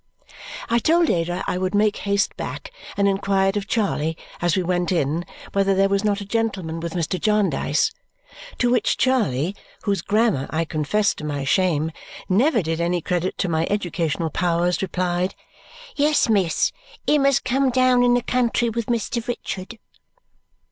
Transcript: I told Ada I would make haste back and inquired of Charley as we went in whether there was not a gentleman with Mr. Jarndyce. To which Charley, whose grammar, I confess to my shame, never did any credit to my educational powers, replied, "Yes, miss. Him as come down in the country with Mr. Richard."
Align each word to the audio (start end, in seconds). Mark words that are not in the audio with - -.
I 0.67 0.79
told 0.79 1.11
Ada 1.11 1.43
I 1.45 1.59
would 1.59 1.75
make 1.75 1.97
haste 1.97 2.35
back 2.35 2.71
and 2.97 3.07
inquired 3.07 3.55
of 3.55 3.67
Charley 3.67 4.17
as 4.41 4.57
we 4.57 4.63
went 4.63 4.91
in 4.91 5.25
whether 5.53 5.75
there 5.75 5.89
was 5.89 6.03
not 6.03 6.19
a 6.21 6.25
gentleman 6.25 6.79
with 6.79 6.93
Mr. 6.93 7.21
Jarndyce. 7.21 7.91
To 8.57 8.71
which 8.71 8.97
Charley, 8.97 9.55
whose 9.83 10.01
grammar, 10.01 10.47
I 10.49 10.65
confess 10.65 11.13
to 11.13 11.23
my 11.23 11.43
shame, 11.43 11.91
never 12.27 12.63
did 12.63 12.81
any 12.81 12.99
credit 12.99 13.37
to 13.37 13.47
my 13.47 13.67
educational 13.69 14.31
powers, 14.31 14.81
replied, 14.81 15.35
"Yes, 15.95 16.27
miss. 16.27 16.71
Him 17.05 17.27
as 17.27 17.37
come 17.37 17.69
down 17.69 18.01
in 18.01 18.15
the 18.15 18.23
country 18.23 18.69
with 18.71 18.87
Mr. 18.87 19.27
Richard." 19.27 19.77